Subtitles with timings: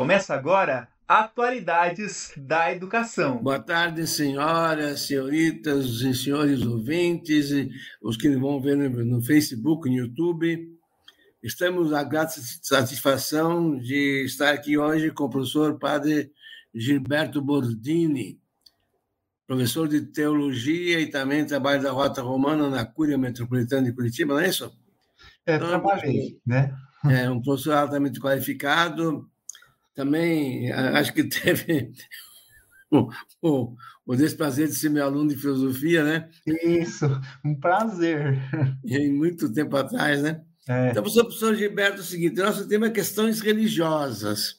[0.00, 3.36] Começa agora Atualidades da Educação.
[3.36, 7.50] Boa tarde, senhoras, senhoritas e senhores ouvintes,
[8.00, 10.70] os que vão ver no Facebook, no YouTube.
[11.42, 12.32] Estamos a grata
[12.62, 16.32] satisfação de estar aqui hoje com o professor Padre
[16.74, 18.40] Gilberto Bordini,
[19.46, 24.40] professor de teologia e também trabalha da Rota Romana na Cúria Metropolitana de Curitiba, não
[24.40, 24.72] é isso?
[25.44, 26.74] É, então, trabalhei, né?
[27.04, 29.29] É um professor altamente qualificado,
[30.00, 31.92] também acho que teve
[32.90, 33.10] o,
[33.42, 36.30] o, o desprazer de ser meu aluno de filosofia, né?
[36.64, 37.06] Isso,
[37.44, 38.38] um prazer.
[38.82, 40.42] E muito tempo atrás, né?
[40.66, 40.90] É.
[40.90, 44.58] Então, professor, professor Gilberto, é o seguinte: nosso tema é questões religiosas.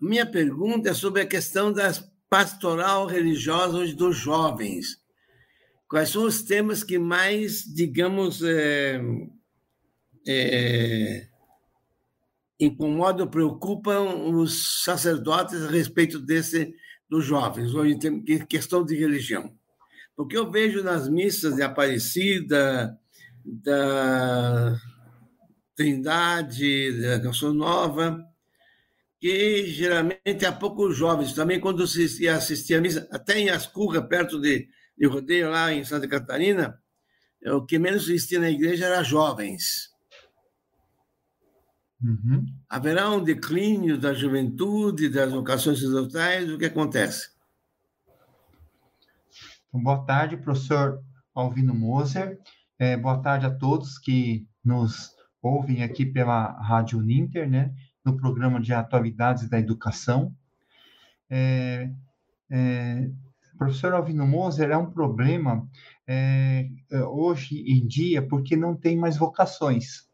[0.00, 1.92] Minha pergunta é sobre a questão da
[2.28, 4.98] pastoral religiosa hoje dos jovens.
[5.88, 9.00] Quais são os temas que mais, digamos, é,
[10.26, 11.28] é,
[12.64, 16.74] incomodam, preocupam os sacerdotes a respeito desse
[17.08, 19.52] dos jovens, hoje em questão de religião.
[20.16, 22.98] Porque eu vejo nas missas de Aparecida,
[23.44, 24.78] da
[25.76, 28.18] Trindade, da Canção Nova,
[29.20, 31.34] que geralmente há poucos jovens.
[31.34, 35.72] Também, quando se ia assistir a missa, até em Ascurra, perto de, de Rodeio, lá
[35.72, 36.78] em Santa Catarina,
[37.44, 39.91] o que menos existia na igreja era jovens.
[42.02, 42.46] Uhum.
[42.68, 46.50] Haverá um declínio da juventude, das vocações sacerdotais?
[46.50, 47.30] O que acontece?
[49.68, 51.02] Então, boa tarde, professor
[51.34, 52.40] Alvino Moser.
[52.78, 57.72] É, boa tarde a todos que nos ouvem aqui pela Rádio Uninter, né,
[58.04, 60.34] no programa de Atualidades da Educação.
[61.30, 61.90] É,
[62.50, 63.10] é,
[63.56, 65.68] professor Alvino Moser é um problema
[66.06, 66.68] é,
[67.06, 70.08] hoje em dia porque não tem mais vocações.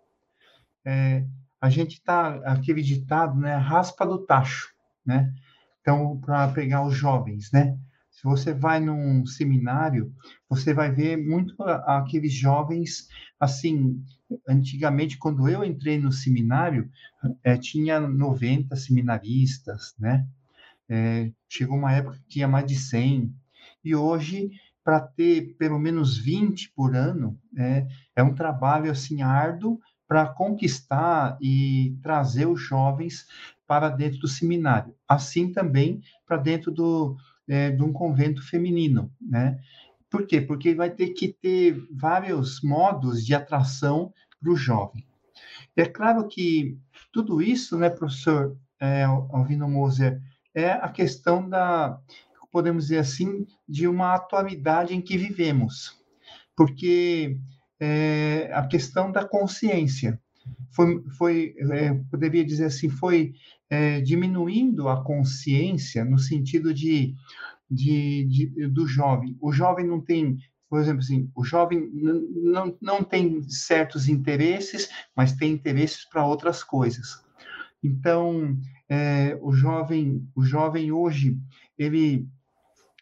[0.84, 1.24] É,
[1.60, 4.68] a gente está aquele ditado, né, raspa do tacho,
[5.04, 5.32] né?
[5.80, 7.76] Então, para pegar os jovens, né?
[8.10, 10.12] Se você vai num seminário,
[10.48, 13.08] você vai ver muito aqueles jovens,
[13.38, 14.02] assim,
[14.48, 16.90] antigamente, quando eu entrei no seminário,
[17.44, 20.26] é, tinha 90 seminaristas, né?
[20.88, 23.32] É, chegou uma época que tinha mais de 100,
[23.84, 24.50] e hoje,
[24.82, 27.86] para ter pelo menos 20 por ano, é,
[28.16, 33.26] é um trabalho, assim, árduo, para conquistar e trazer os jovens
[33.66, 34.94] para dentro do seminário.
[35.06, 39.60] Assim também para dentro do, é, de um convento feminino, né?
[40.10, 40.40] Por quê?
[40.40, 45.06] Porque vai ter que ter vários modos de atração para o jovem.
[45.76, 46.78] É claro que
[47.12, 50.20] tudo isso, né, professor é, Alvino Moser,
[50.54, 52.00] é a questão da,
[52.50, 55.96] podemos dizer assim, de uma atualidade em que vivemos.
[56.56, 57.38] Porque
[57.80, 60.20] é, a questão da consciência.
[60.70, 63.34] Foi, foi é, poderia dizer assim, foi
[63.70, 67.14] é, diminuindo a consciência no sentido de,
[67.70, 69.36] de, de, do jovem.
[69.40, 75.32] O jovem não tem, por exemplo, assim, o jovem não, não tem certos interesses, mas
[75.32, 77.22] tem interesses para outras coisas.
[77.82, 78.58] Então,
[78.88, 81.38] é, o jovem, o jovem hoje,
[81.76, 82.26] ele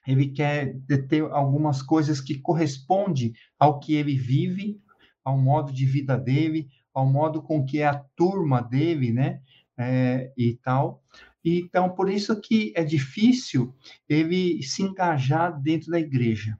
[0.06, 0.76] ele quer
[1.08, 4.80] ter algumas coisas que correspondem ao que ele vive,
[5.24, 9.40] ao modo de vida dele, ao modo com que é a turma dele, né,
[9.76, 11.02] é, e tal.
[11.44, 13.74] Então, por isso que é difícil
[14.08, 16.58] ele se engajar dentro da igreja.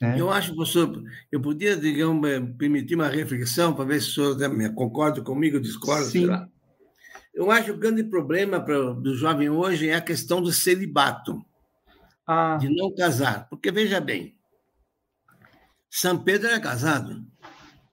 [0.00, 0.20] Né?
[0.20, 4.74] Eu acho, professor, eu podia, digamos, eh, permitir uma reflexão para ver se o senhor
[4.74, 6.28] concorda comigo, discorda, Sim.
[7.34, 11.44] Eu acho que o grande problema para, do jovem hoje é a questão do celibato
[12.26, 12.56] ah.
[12.60, 13.48] de não casar.
[13.48, 14.36] Porque, veja bem,
[15.90, 17.24] São Pedro era casado.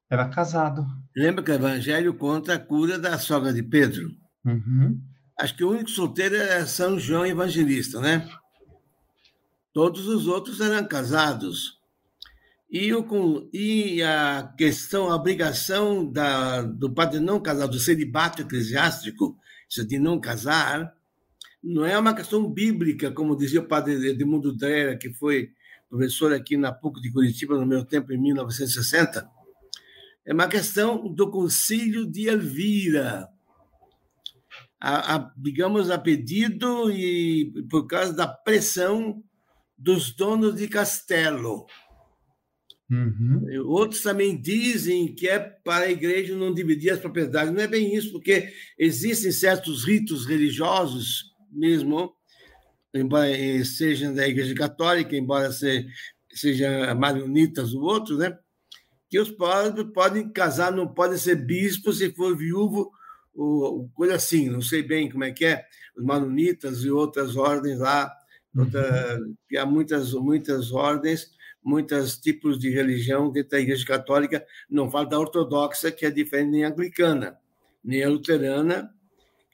[0.10, 0.86] Era casado.
[1.16, 4.10] Lembra que o Evangelho conta a cura da sogra de Pedro?
[4.46, 5.00] Uhum.
[5.40, 8.28] Acho que o único solteiro era São João Evangelista, né?
[9.74, 11.80] Todos os outros eram casados.
[12.70, 19.38] E, o, e a questão, a obrigação da, do padre não casar, do celibato eclesiástico,
[19.70, 20.94] isso de não casar,
[21.64, 25.52] não é uma questão bíblica, como dizia o padre Edmundo Dreyer, que foi
[25.90, 29.30] professor aqui na PUC de Curitiba no meu tempo, em 1960.
[30.26, 33.30] É uma questão do concílio de Elvira,
[34.80, 39.24] a, a, digamos, a pedido e por causa da pressão
[39.78, 41.66] dos donos de castelo.
[42.90, 43.64] Uhum.
[43.66, 47.54] Outros também dizem que é para a igreja não dividir as propriedades.
[47.54, 52.14] Não é bem isso, porque existem certos ritos religiosos mesmo,
[52.94, 53.28] embora
[53.66, 55.88] seja da Igreja Católica, embora seja,
[56.32, 58.38] seja maronitas ou outros, né?
[59.14, 62.92] que os pobres podem casar, não podem ser bispos se for viúvo
[63.32, 65.64] o, coisa assim, não sei bem como é que é,
[65.96, 68.12] os manonitas e outras ordens lá,
[68.58, 69.36] outra, uhum.
[69.48, 71.30] que há muitas, muitas ordens,
[71.64, 76.50] muitos tipos de religião dentro da Igreja Católica, não falo da ortodoxa, que é diferente
[76.50, 77.38] nem a anglicana,
[77.84, 78.92] nem a luterana,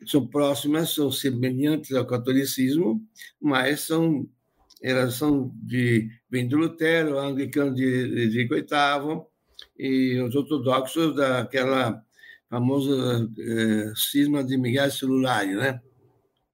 [0.05, 3.01] são próximas, são semelhantes ao catolicismo,
[3.41, 4.27] mas são
[4.81, 9.21] elas são de vem do Lutero, anglicano de, de VIII
[9.77, 12.01] e os ortodoxos daquela
[12.49, 15.81] famosa eh, cisma de Miguel Celulário, né?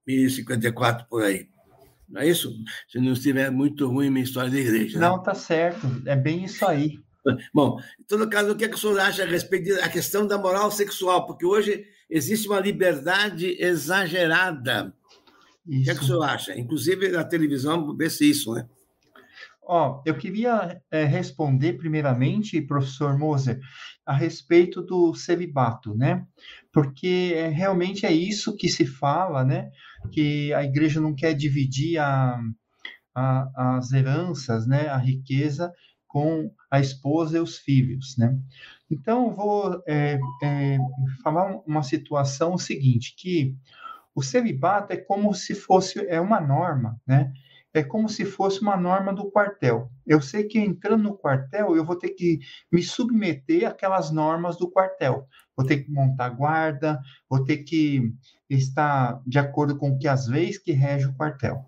[0.07, 1.47] 1054 por aí.
[2.09, 2.51] Não é isso?
[2.89, 4.99] Se não estiver muito ruim minha história da igreja.
[4.99, 5.07] Né?
[5.07, 5.87] Não, tá certo.
[6.05, 6.99] É bem isso aí.
[7.53, 10.27] Bom, em todo caso, o que, é que o senhor acha a respeito da questão
[10.27, 11.25] da moral sexual?
[11.25, 14.93] Porque hoje existe uma liberdade exagerada.
[15.67, 15.81] Isso.
[15.81, 16.57] O que, é que o senhor acha?
[16.57, 18.67] Inclusive na televisão, vê-se isso, né?
[19.67, 23.59] Ó, eu queria é, responder primeiramente, professor Moser,
[24.05, 26.23] a respeito do celibato, né?
[26.71, 29.71] Porque é, realmente é isso que se fala, né?
[30.11, 32.39] Que a igreja não quer dividir a,
[33.15, 34.87] a, as heranças, né?
[34.87, 35.73] A riqueza
[36.07, 38.37] com a esposa e os filhos, né?
[38.89, 40.77] Então, vou é, é,
[41.23, 43.55] falar uma situação seguinte, que
[44.13, 47.31] o celibato é como se fosse é uma norma, né?
[47.77, 49.91] é como se fosse uma norma do quartel.
[50.07, 52.39] Eu sei que entrando no quartel, eu vou ter que
[52.71, 55.27] me submeter àquelas normas do quartel.
[55.57, 56.99] Vou ter que montar guarda,
[57.29, 58.13] vou ter que
[58.49, 61.65] estar de acordo com o que as leis que rege o quartel.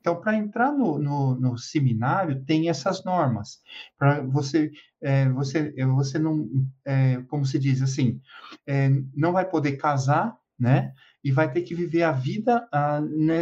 [0.00, 3.60] Então, para entrar no, no, no, seminário, tem essas normas.
[3.98, 4.70] Para você,
[5.00, 6.48] é, você, você não,
[6.84, 8.20] é, como se diz assim,
[8.66, 10.92] é, não vai poder casar, né?
[11.22, 13.00] E vai ter que viver a vida ah,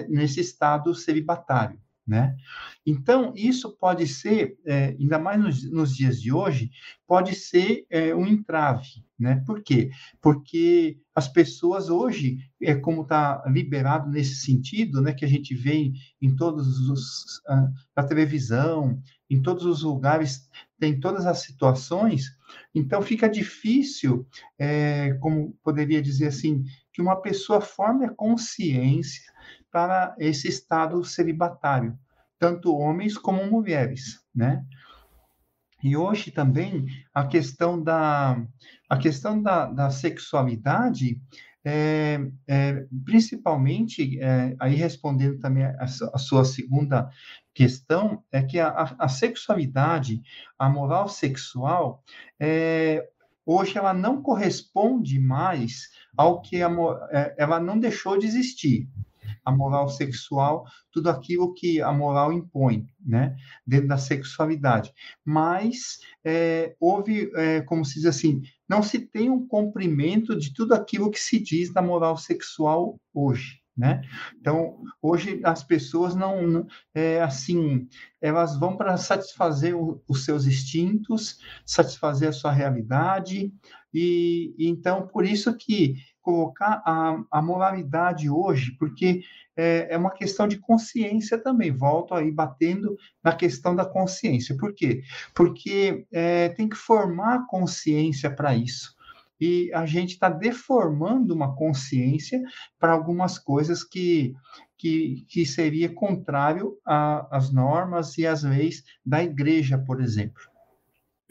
[0.08, 1.78] nesse estado celibatário
[2.08, 2.34] né?
[2.87, 6.70] Então, isso pode ser, é, ainda mais nos, nos, dias de hoje,
[7.06, 9.43] pode ser é, um entrave, né?
[9.46, 9.90] Por quê?
[10.22, 15.12] Porque as pessoas hoje, é como está liberado nesse sentido, né?
[15.12, 20.49] Que a gente vê em, em todos os uh, na televisão, em todos os lugares,
[20.81, 22.25] tem todas as situações.
[22.75, 24.26] Então fica difícil,
[24.58, 29.31] é, como poderia dizer assim, que uma pessoa forme a consciência
[29.70, 31.99] para esse estado celibatário,
[32.38, 34.65] tanto homens como mulheres, né?
[35.82, 38.43] E hoje também a questão da,
[38.88, 41.20] a questão da, da sexualidade,
[41.65, 42.19] é,
[42.49, 47.09] é, principalmente, é, aí respondendo também a, a, sua segunda
[47.55, 50.21] questão, é que a, a sexualidade,
[50.59, 52.03] a moral sexual,
[52.41, 53.06] é,
[53.47, 56.71] hoje ela não corresponde mais ao que a,
[57.11, 58.88] é, ela não deixou de existir
[59.49, 63.35] a moral sexual, tudo aquilo que a moral impõe, né,
[63.67, 64.93] dentro da sexualidade.
[65.25, 70.75] Mas é, houve, é, como se diz assim, não se tem um cumprimento de tudo
[70.75, 73.62] aquilo que se diz da moral sexual hoje.
[73.75, 74.03] Né?
[74.39, 77.89] Então, hoje as pessoas não, é, assim,
[78.21, 83.53] elas vão para satisfazer o, os seus instintos, satisfazer a sua realidade,
[83.95, 85.95] e, e então por isso que
[86.28, 89.22] colocar a, a moralidade hoje, porque
[89.56, 91.72] é, é, uma questão de consciência também.
[91.72, 94.54] Volto aí batendo na questão da consciência.
[94.54, 95.00] Por quê?
[95.34, 98.94] Porque é, tem que formar consciência para isso.
[99.40, 102.42] E a gente está deformando uma consciência
[102.78, 104.35] para algumas coisas que,
[104.76, 110.42] que, que seria contrário às normas e às leis da igreja, por exemplo.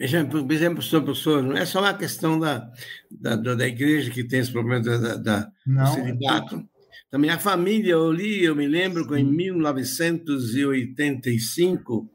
[0.00, 2.70] Exemplo, por exemplo, professor, não é só uma questão da,
[3.10, 6.64] da, da igreja que tem esse problema da, da, não, do celibato.
[7.10, 12.08] Também a família, eu li, eu me lembro que em 1985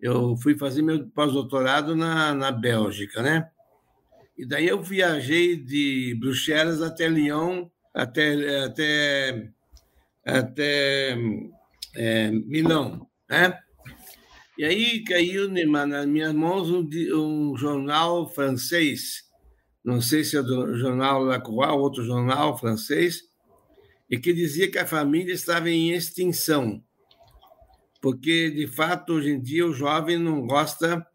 [0.00, 3.50] eu fui fazer meu pós-doutorado na, na Bélgica, né?
[4.36, 9.50] E daí eu viajei de Bruxelas até Lyon, até, até,
[10.24, 11.18] até
[11.94, 13.58] é, Milão, né?
[14.56, 19.24] E aí caiu nas minhas mãos um, um jornal francês,
[19.84, 23.22] não sei se é do jornal La Croix, outro jornal francês,
[24.08, 26.82] e que dizia que a família estava em extinção,
[28.00, 31.06] porque, de fato, hoje em dia o jovem não gosta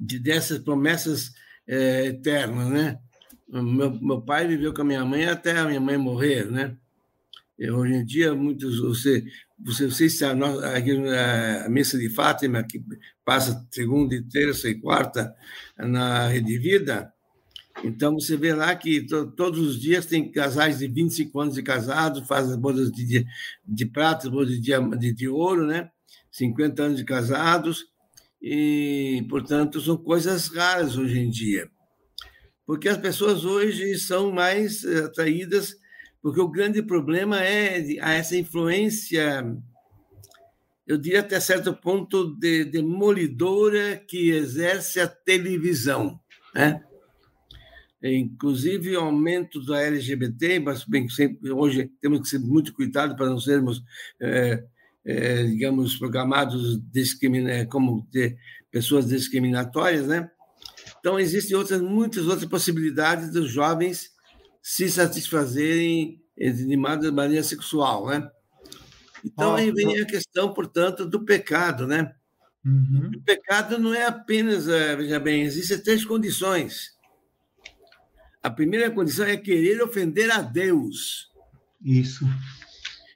[0.00, 1.34] de dessas promessas
[1.66, 2.98] é, eternas, né?
[3.46, 6.74] Meu, meu pai viveu com a minha mãe até a minha mãe morrer, né?
[7.58, 9.24] E hoje em dia, muitos, você,
[9.58, 12.82] você, você se a, a, a missa de Fátima, que
[13.24, 15.34] passa segunda, terça e quarta
[15.76, 17.12] na Rede Vida,
[17.84, 21.62] então você vê lá que to, todos os dias tem casais de 25 anos de
[21.62, 23.26] casado, fazem bodas de, de,
[23.64, 25.90] de prata, bodas de, de, de ouro, né?
[26.30, 27.86] 50 anos de casados,
[28.40, 31.68] e, portanto, são coisas raras hoje em dia.
[32.66, 35.74] porque as pessoas hoje são mais eh, atraídas,
[36.22, 39.44] porque o grande problema é essa influência,
[40.86, 46.18] eu diria até certo ponto, de, demolidora que exerce a televisão.
[46.54, 46.82] Né?
[48.02, 53.28] Inclusive, o aumento da LGBT, mas bem, sempre, hoje temos que ser muito cuidado para
[53.28, 53.82] não sermos,
[54.20, 54.64] é,
[55.04, 58.36] é, digamos, programados discrimina como de
[58.70, 60.30] pessoas discriminatórias, né?
[61.00, 64.10] Então, existem outras, muitas outras possibilidades dos jovens
[64.68, 68.30] se satisfazerem de maneira sexual, né?
[69.24, 72.14] Então, aí vem a questão, portanto, do pecado, né?
[72.62, 73.12] Uhum.
[73.16, 76.90] O pecado não é apenas, eh, veja bem, existem três condições.
[78.42, 81.32] A primeira condição é querer ofender a Deus.
[81.82, 82.26] Isso.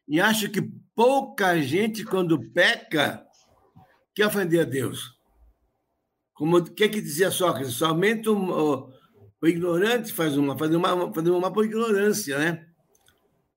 [0.09, 0.63] E acho que
[0.95, 3.27] pouca gente, quando peca,
[4.15, 5.19] quer ofender a Deus.
[6.33, 7.75] Como o que, é que dizia Sócrates?
[7.75, 8.91] Somente o,
[9.43, 12.65] o ignorante faz uma, faz uma, faz uma por ignorância, né?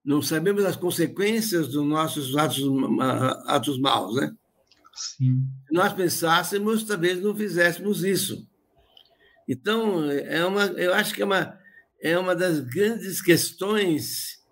[0.04, 2.64] Não sabemos as consequências dos nossos atos,
[3.46, 4.36] atos maus, né?
[4.96, 5.48] Sim.
[5.68, 8.48] Se nós pensássemos, talvez não fizéssemos isso.
[9.48, 11.60] Então, é uma, eu acho que é uma,
[12.02, 14.44] é uma das grandes questões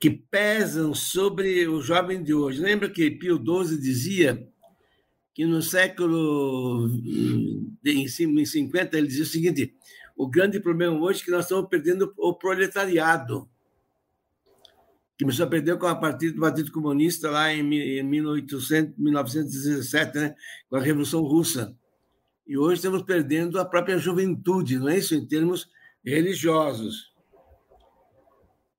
[0.00, 2.62] que pesam sobre o jovem de hoje.
[2.62, 4.48] Lembra que Pio XII dizia
[5.34, 6.90] que no século
[7.84, 9.74] em 50 ele dizia o seguinte:
[10.16, 13.48] o grande problema hoje é que nós estamos perdendo o proletariado.
[15.16, 20.34] Que começou a perder com a partir do Partido Comunista lá em 1800, 1917, né,
[20.68, 21.76] com a Revolução Russa.
[22.46, 25.14] E hoje estamos perdendo a própria juventude, não é isso?
[25.14, 25.68] Em termos
[26.04, 27.12] religiosos.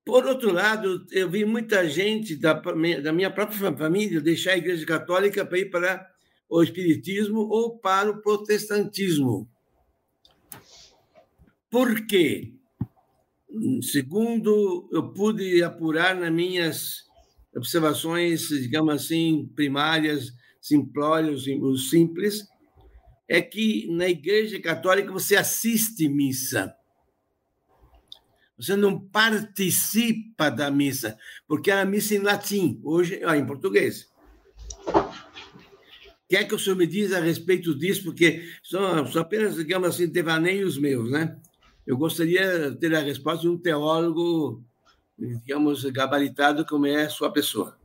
[0.05, 4.85] Por outro lado, eu vi muita gente da, da minha própria família deixar a Igreja
[4.85, 6.07] Católica para ir para
[6.49, 9.49] o espiritismo ou para o protestantismo.
[11.69, 12.53] Por quê?
[13.81, 17.05] Segundo eu pude apurar nas minhas
[17.55, 21.43] observações, digamos assim, primárias, simplórias,
[21.89, 22.47] simples,
[23.27, 26.73] é que na Igreja Católica você assiste missa.
[28.57, 34.09] Você não participa da missa, porque a missa em latim, hoje em português
[36.27, 38.03] que é que o senhor me diz a respeito disso?
[38.03, 41.37] Porque são, são apenas, digamos assim, devaneios meus, né?
[41.87, 44.61] Eu gostaria de ter a resposta de um teólogo,
[45.17, 47.77] digamos, gabaritado como é a sua pessoa.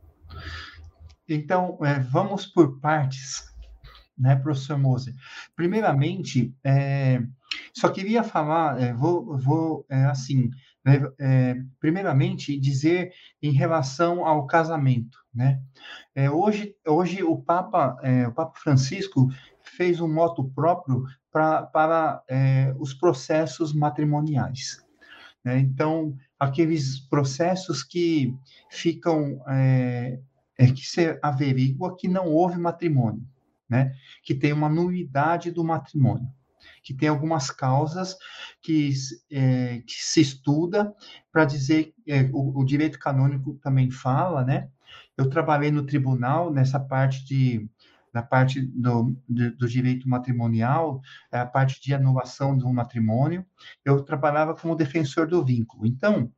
[1.27, 3.45] Então, é, vamos por partes,
[4.17, 5.13] né, professor Moser?
[5.55, 7.23] Primeiramente, é,
[7.73, 10.51] só queria falar, é, vou, vou é, assim,
[10.83, 15.61] né, é, primeiramente dizer em relação ao casamento, né?
[16.13, 19.29] É, hoje, hoje o Papa, o Papa Francisco
[19.63, 24.77] fez um moto próprio pra, para é, os processos matrimoniais.
[25.43, 25.59] Né?
[25.59, 28.33] Então, aqueles processos que
[28.69, 30.19] ficam é,
[30.57, 33.27] é, que se averigua que não houve matrimônio,
[33.67, 33.93] né?
[34.23, 36.31] Que tem uma nulidade do matrimônio
[36.81, 38.17] que tem algumas causas
[38.61, 38.93] que,
[39.31, 40.93] é, que se estuda
[41.31, 44.69] para dizer, é, o, o, direito canônico também fala, né?
[45.17, 47.67] Eu trabalhei no tribunal nessa parte de
[48.13, 51.01] na parte do, do direito matrimonial,
[51.31, 53.45] é a parte de anulação do matrimônio,
[53.83, 55.87] eu trabalhava como defensor do vínculo.
[55.87, 56.31] Então,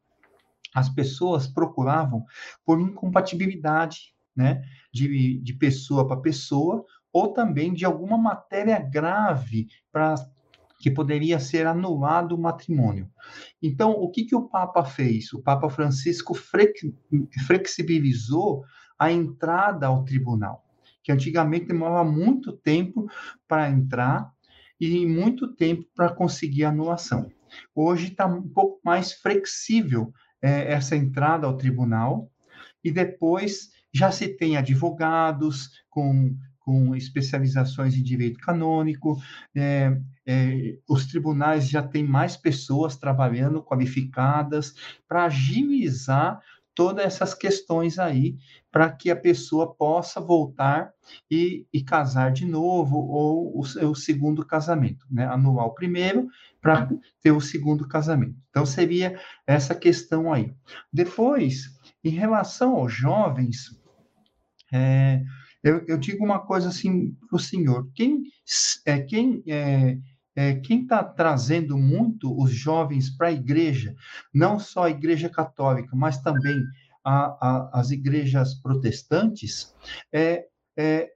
[0.73, 2.25] as pessoas procuravam
[2.65, 4.61] por incompatibilidade, né,
[4.93, 10.15] de, de pessoa para pessoa, ou também de alguma matéria grave para
[10.79, 13.09] que poderia ser anulado o matrimônio.
[13.61, 15.31] Então, o que, que o Papa fez?
[15.33, 16.33] O Papa Francisco
[17.47, 18.65] flexibilizou
[18.99, 20.64] a entrada ao tribunal,
[21.05, 23.07] que antigamente demorava muito tempo
[23.47, 24.33] para entrar
[24.81, 27.31] e muito tempo para conseguir anulação.
[27.75, 32.31] Hoje está um pouco mais flexível é, essa entrada ao tribunal
[32.83, 36.35] e depois já se tem advogados com
[36.65, 39.21] com especializações em direito canônico,
[39.55, 39.95] é,
[40.25, 44.73] é, os tribunais já têm mais pessoas trabalhando qualificadas
[45.07, 46.41] para agilizar
[46.75, 48.35] todas essas questões aí,
[48.71, 50.91] para que a pessoa possa voltar
[51.31, 55.25] e, e casar de novo, ou o, o segundo casamento, né?
[55.25, 56.27] anular o primeiro
[56.61, 56.89] para
[57.21, 58.35] ter o segundo casamento.
[58.49, 60.53] Então, seria essa questão aí.
[60.91, 61.69] Depois,
[62.03, 63.69] em relação aos jovens,
[64.73, 65.23] é,
[65.63, 68.23] eu, eu digo uma coisa assim para o senhor: quem
[68.85, 69.97] é quem é,
[70.35, 73.95] é, quem está trazendo muito os jovens para a igreja,
[74.33, 76.61] não só a igreja católica, mas também
[77.03, 79.73] a, a, as igrejas protestantes,
[80.11, 81.11] é, é,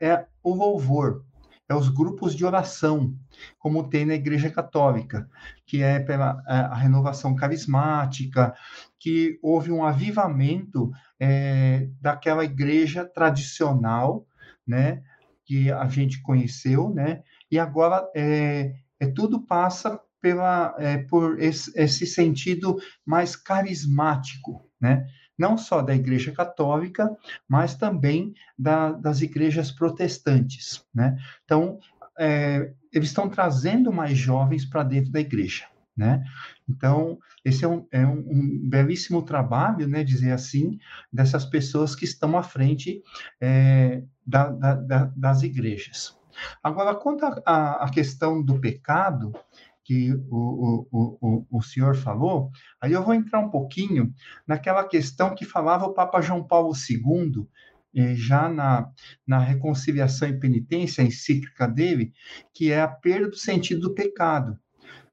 [0.00, 1.24] é o louvor.
[1.68, 3.14] é os grupos de oração,
[3.58, 5.28] como tem na Igreja Católica,
[5.66, 8.54] que é pela é, a renovação carismática,
[8.98, 10.90] que houve um avivamento
[11.20, 14.26] é, daquela igreja tradicional,
[14.66, 15.02] né,
[15.44, 21.72] que a gente conheceu, né, e agora é, é tudo passa pela, é, por esse,
[21.76, 22.76] esse, sentido
[23.06, 25.06] mais carismático, né?
[25.38, 27.08] Não só da Igreja Católica,
[27.48, 31.16] mas também da, das igrejas protestantes, né?
[31.44, 31.78] Então,
[32.18, 36.24] é, eles estão trazendo mais jovens para dentro da igreja, né?
[36.68, 40.78] Então, esse é um, é um, um, belíssimo trabalho, né, dizer assim,
[41.12, 43.00] dessas pessoas que estão à frente
[43.40, 46.17] é, da, da, da, das igrejas.
[46.62, 49.32] Agora, quanto à questão do pecado,
[49.88, 54.12] que o, o, o, o senhor falou, aí eu vou entrar um pouquinho
[54.46, 57.46] naquela questão que falava o Papa João Paulo II,
[57.94, 58.90] eh, já na,
[59.26, 62.12] na reconciliação e penitência, encíclica dele,
[62.52, 64.58] que é a perda do sentido do pecado.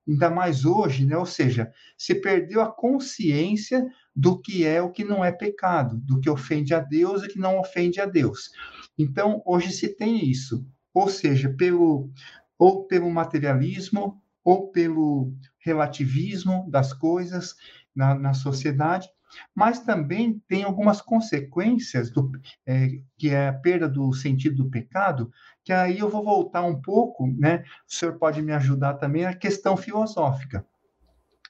[0.06, 1.18] Ainda mais hoje, né?
[1.18, 6.20] ou seja, se perdeu a consciência do que é o que não é pecado, do
[6.20, 8.52] que ofende a Deus e que não ofende a Deus.
[8.98, 12.10] Então, hoje se tem isso, ou seja, pelo
[12.58, 17.56] ou pelo materialismo, ou pelo relativismo das coisas
[17.94, 19.10] na, na sociedade,
[19.54, 22.32] mas também tem algumas consequências, do,
[22.66, 25.30] é, que é a perda do sentido do pecado,
[25.64, 27.64] que aí eu vou voltar um pouco, né?
[27.90, 30.66] O senhor pode me ajudar também na questão filosófica.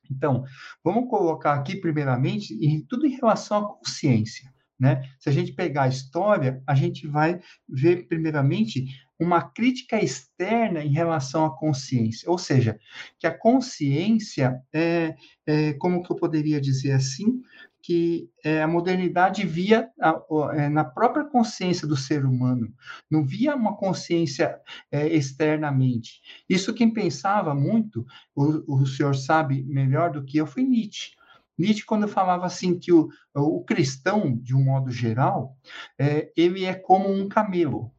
[0.10, 0.44] Então,
[0.84, 4.52] vamos colocar aqui, primeiramente, em tudo em relação à consciência.
[4.80, 5.10] Né?
[5.20, 8.86] Se a gente pegar a história, a gente vai ver, primeiramente,
[9.20, 12.78] uma crítica externa em relação à consciência, ou seja,
[13.18, 17.42] que a consciência é, é como que eu poderia dizer assim,
[17.86, 20.20] que é, a modernidade via a,
[20.56, 22.74] é, na própria consciência do ser humano,
[23.12, 24.60] não via uma consciência
[24.92, 26.20] é, externamente.
[26.50, 28.04] Isso quem pensava muito,
[28.36, 31.12] o, o senhor sabe melhor do que eu, foi Nietzsche.
[31.58, 35.56] Nietzsche, quando falava assim que o, o cristão, de um modo geral,
[35.98, 37.92] é, ele é como um camelo,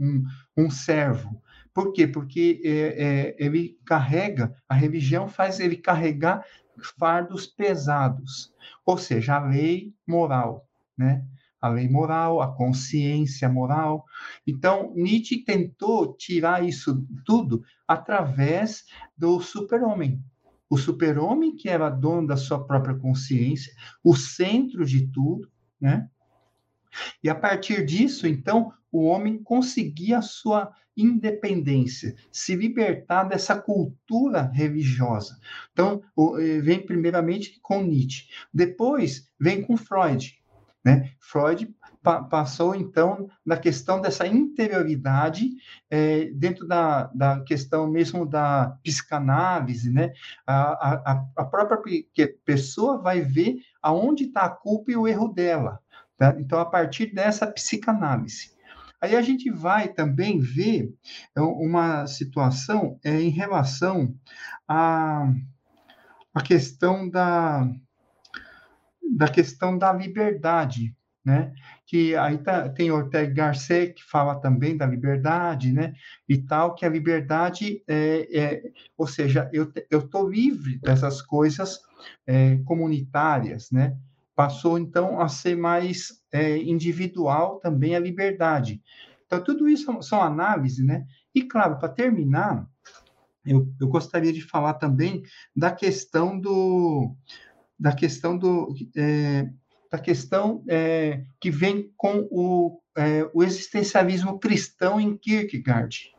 [0.00, 0.24] um,
[0.56, 1.42] um servo.
[1.72, 2.06] Por quê?
[2.06, 6.44] Porque é, é, ele carrega, a religião faz ele carregar
[6.98, 8.52] fardos pesados,
[8.84, 11.24] ou seja, a lei moral, né?
[11.60, 14.06] A lei moral, a consciência moral.
[14.46, 18.86] Então, Nietzsche tentou tirar isso tudo através
[19.16, 20.24] do super-homem.
[20.70, 26.08] O super-homem que era dono da sua própria consciência, o centro de tudo, né?
[27.22, 34.50] E a partir disso, então, o homem conseguia a sua independência, se libertar dessa cultura
[34.52, 35.38] religiosa.
[35.72, 36.02] Então,
[36.38, 40.38] eh, vem primeiramente com Nietzsche, depois vem com Freud.
[40.84, 41.12] Né?
[41.18, 45.50] Freud pa passou, então, na questão dessa interioridade,
[45.90, 50.12] é, dentro da, da questão mesmo da psicanálise, né?
[50.46, 51.78] a, a, a própria
[52.44, 55.80] pessoa vai ver aonde está a culpa e o erro dela.
[56.16, 56.34] Tá?
[56.38, 58.49] Então, a partir dessa psicanálise.
[59.00, 60.92] Aí a gente vai também ver
[61.36, 64.14] é, uma situação é, em relação
[64.68, 65.32] à,
[66.34, 67.66] à questão da,
[69.16, 71.52] da questão da liberdade, né?
[71.86, 75.94] Que aí tá, tem Ortega Garcet que fala também da liberdade, né?
[76.28, 78.62] E tal, que a liberdade é, é
[78.96, 81.80] ou seja, eu eu livre dessas coisas
[82.26, 83.96] é, comunitárias, né?
[84.34, 88.80] Passou então a ser mais é, individual também a liberdade.
[89.26, 91.04] Então, tudo isso são análises, né?
[91.34, 92.66] E, claro, para terminar,
[93.44, 95.22] eu, eu gostaria de falar também
[95.54, 97.14] da questão do
[97.78, 99.48] da questão do é,
[99.90, 106.12] da questão é, que vem com o, é, o existencialismo cristão em Kierkegaard.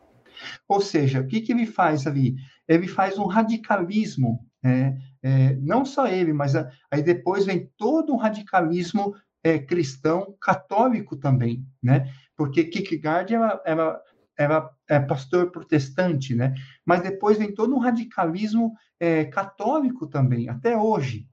[0.68, 2.36] Ou seja, o que, que ele faz ali?
[2.68, 8.14] Ele faz um radicalismo é, é, não só ele, mas a, aí depois vem todo
[8.14, 12.12] um radicalismo é, cristão católico também, né?
[12.36, 14.02] Porque Kierkegaard era, era,
[14.38, 16.54] era é, pastor protestante, né?
[16.86, 21.28] Mas depois vem todo um radicalismo é, católico também, até hoje.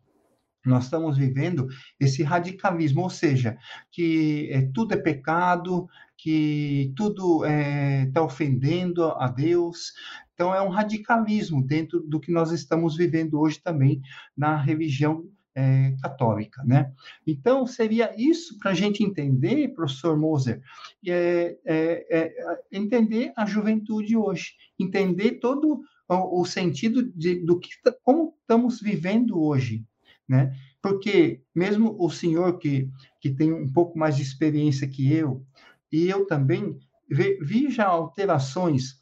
[0.64, 3.57] Nós estamos vivendo esse radicalismo, ou seja,
[3.90, 9.92] que é, tudo é pecado, que tudo está é, ofendendo a Deus,
[10.38, 14.01] então, é um radicalismo dentro do que nós estamos vivendo hoje também
[14.37, 16.92] na religião é, católica, né?
[17.27, 20.62] Então, seria isso para a gente entender, professor Moser,
[21.05, 27.70] é, é, é, entender a juventude hoje, entender todo o, o sentido de, do que,
[28.05, 29.85] como estamos vivendo hoje,
[30.29, 30.55] né?
[30.81, 32.88] Porque mesmo o senhor que,
[33.20, 35.44] que tem um pouco mais de experiência que eu,
[35.90, 36.79] e eu também,
[37.11, 38.97] vi já alterações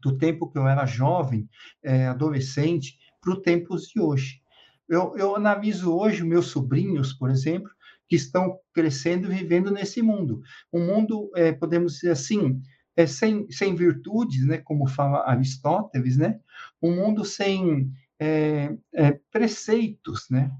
[0.00, 1.48] do tempo que eu era jovem,
[1.82, 4.40] é, adolescente, para os tempos de hoje.
[4.88, 7.70] Eu, eu analiso hoje meus sobrinhos, por exemplo,
[8.08, 10.40] que estão crescendo e vivendo nesse mundo.
[10.72, 12.62] Um mundo, é, podemos dizer assim,
[12.96, 16.40] é, sem, sem virtudes, né, como fala Aristóteles, né?
[16.82, 20.50] um mundo sem é, é, preceitos, né?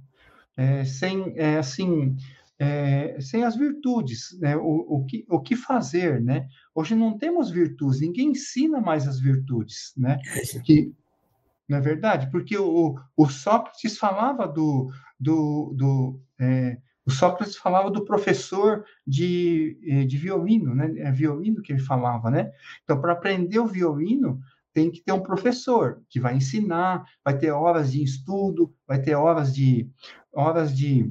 [0.56, 2.16] É, sem, é, assim,
[2.58, 4.56] é, sem as virtudes, né?
[4.56, 6.48] O, o, que, o que fazer, né?
[6.74, 10.18] Hoje não temos virtudes, ninguém ensina mais as virtudes, né?
[10.64, 10.92] Que,
[11.68, 12.30] não é verdade?
[12.30, 14.90] Porque o, o Sócrates falava do,
[15.20, 20.92] do, do é, o Sócrates falava do professor de, é, de violino, né?
[20.98, 22.50] É violino que ele falava, né?
[22.82, 24.40] Então, para aprender o violino,
[24.74, 29.14] tem que ter um professor que vai ensinar, vai ter horas de estudo, vai ter
[29.14, 29.88] horas de
[30.32, 31.10] horas de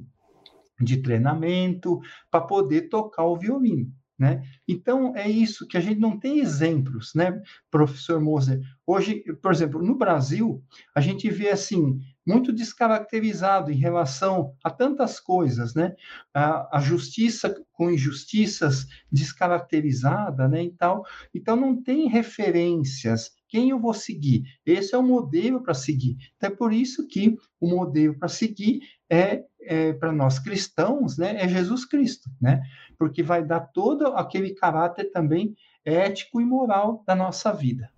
[0.79, 3.91] de treinamento para poder tocar o violino.
[4.19, 4.41] Né?
[4.67, 8.59] Então, é isso que a gente não tem exemplos, né, professor Moser?
[8.83, 10.63] Hoje, por exemplo, no Brasil,
[10.95, 15.93] a gente vê assim, muito descaracterizado em relação a tantas coisas, né?
[16.33, 21.05] A, a justiça com injustiças descaracterizada, né, e tal.
[21.31, 23.29] Então, não tem referências.
[23.47, 24.43] Quem eu vou seguir?
[24.65, 26.17] Esse é o modelo para seguir.
[26.35, 31.35] Então, é por isso que o modelo para seguir é, é para nós cristãos, né,
[31.41, 32.61] é Jesus Cristo, né?
[32.97, 37.89] Porque vai dar todo aquele caráter também ético e moral da nossa vida.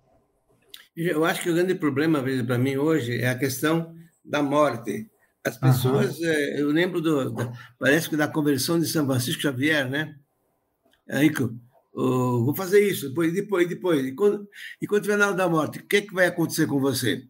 [0.94, 3.94] Eu acho que o grande problema para mim hoje é a questão
[4.24, 5.10] da morte.
[5.44, 6.26] As pessoas, uhum.
[6.26, 10.14] eu lembro do, da, parece que da conversão de São Francisco Xavier, né?
[11.08, 11.32] Aí,
[11.94, 14.06] oh, vou fazer isso, depois, depois, depois.
[14.06, 14.46] E quando,
[14.80, 17.24] e quando tiver na hora da morte, o que, é que vai acontecer com você?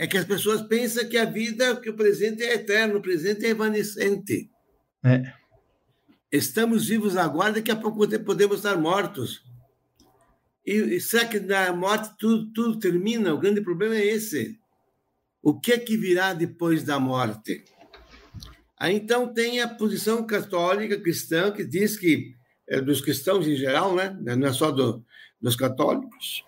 [0.00, 3.44] É que as pessoas pensam que a vida, que o presente é eterno, o presente
[3.44, 4.50] é evanescente.
[5.04, 5.30] É.
[6.32, 9.44] Estamos vivos agora, daqui a pouco podemos estar mortos.
[10.64, 13.34] E, e será que na morte tudo, tudo termina?
[13.34, 14.58] O grande problema é esse.
[15.42, 17.62] O que é que virá depois da morte?
[18.78, 22.34] Aí então tem a posição católica cristã que diz que
[22.66, 24.16] é dos cristãos em geral, né?
[24.18, 25.04] Não é só do,
[25.38, 26.42] dos católicos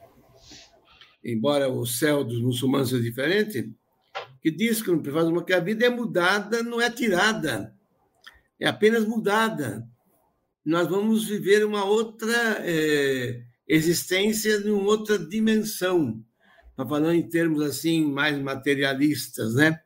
[1.25, 3.73] embora o céu dos muçulmanos seja diferente,
[4.41, 7.75] que diz que no privado que a vida é mudada, não é tirada,
[8.59, 9.89] é apenas mudada.
[10.65, 16.25] Nós vamos viver uma outra é, existência numa outra dimensão,
[16.75, 19.81] para falar em termos assim mais materialistas, né?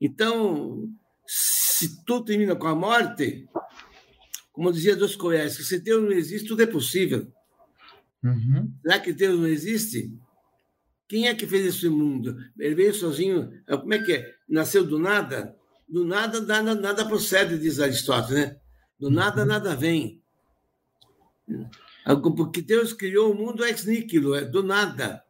[0.00, 0.88] Então,
[1.26, 3.48] se tudo termina com a morte,
[4.52, 7.26] como dizia Dostoiévski, se Deus não existe, tudo é possível.
[8.22, 8.72] Uhum.
[8.82, 10.12] Será que Deus não existe?
[11.08, 12.36] Quem é que fez esse mundo?
[12.58, 13.52] Ele veio sozinho.
[13.66, 14.34] É, como é que é?
[14.48, 15.56] Nasceu do nada?
[15.88, 18.56] Do nada, nada, nada procede, diz Aristóteles, né?
[18.98, 19.48] Do nada, uhum.
[19.48, 20.22] nada vem.
[22.36, 25.22] Porque Deus criou o mundo ex nihilo, é do nada.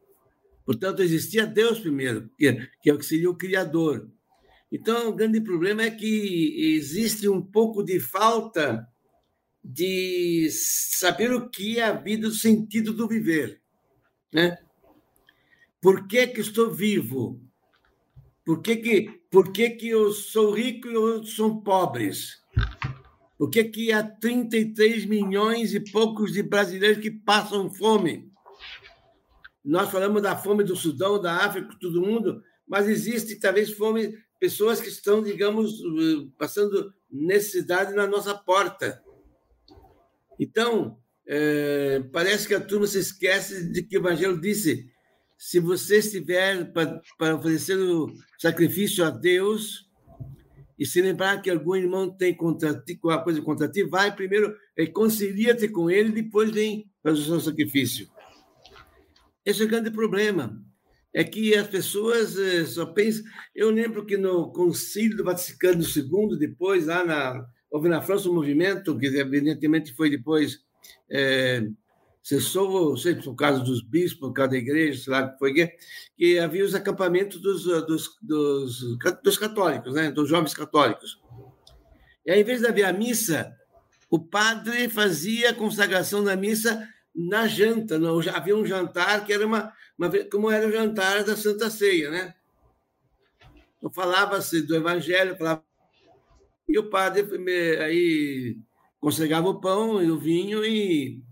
[0.65, 2.47] Portanto, existia Deus primeiro, que
[2.89, 4.09] é o que seria o Criador.
[4.71, 8.85] Então, o grande problema é que existe um pouco de falta
[9.63, 13.61] de saber o que é a vida, o sentido do viver.
[14.33, 14.57] Né?
[15.85, 17.39] Por que, que estou vivo?
[18.43, 22.41] Por que, que, por que, que eu sou rico e outros são pobres?
[23.37, 28.31] Por que, que há 33 milhões e poucos de brasileiros que passam fome?
[29.63, 34.81] Nós falamos da fome do Sudão, da África, todo mundo, mas existe talvez fome, pessoas
[34.81, 35.71] que estão, digamos,
[36.35, 39.03] passando necessidade na nossa porta.
[40.39, 44.94] Então, é, parece que a turma se esquece de que o Evangelho disse
[45.45, 49.87] se você estiver para oferecer o sacrifício a Deus
[50.77, 54.57] e se lembrar que algum irmão tem contra ti, alguma coisa contra ti, vai primeiro,
[54.75, 58.09] reconcilia-te com ele, depois vem fazer o seu sacrifício.
[59.45, 60.59] Esse é o grande problema.
[61.13, 63.23] É que as pessoas eh, só pensam.
[63.53, 67.47] Eu lembro que no Concílio do Vaticano II, depois, lá na.
[67.69, 70.57] Houve na França um movimento, que evidentemente foi depois.
[71.07, 71.67] É,
[72.25, 75.71] cessou, sei por causa dos bispos, por causa da igreja, sei lá que foi que,
[76.17, 80.11] que havia os acampamentos dos, dos, dos, dos católicos, né?
[80.11, 81.21] dos jovens católicos.
[82.25, 83.55] E aí, em vez de haver a missa,
[84.09, 87.99] o padre fazia a consagração da missa na janta.
[87.99, 92.09] Não, havia um jantar que era uma, uma como era o jantar da Santa Ceia,
[92.09, 92.33] né?
[93.77, 95.63] Então falava-se do Evangelho, falava
[96.67, 97.23] e o padre
[97.81, 98.57] aí
[98.99, 101.23] consagrava o pão e o vinho e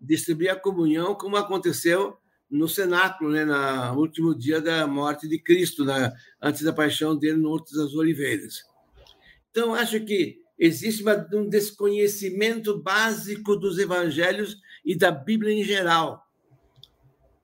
[0.00, 2.16] distribuir a comunhão, como aconteceu
[2.48, 7.38] no cenáculo, né, no último dia da morte de Cristo, né, antes da paixão dele
[7.38, 8.62] no Horto das Oliveiras.
[9.50, 11.04] Então, acho que existe
[11.34, 16.22] um desconhecimento básico dos evangelhos e da Bíblia em geral.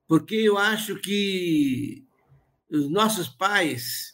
[0.07, 2.05] Porque eu acho que
[2.71, 4.13] os nossos pais,